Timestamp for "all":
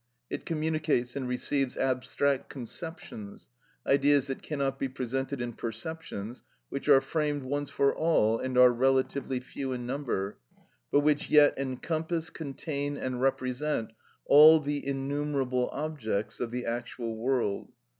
7.95-8.39, 14.25-14.59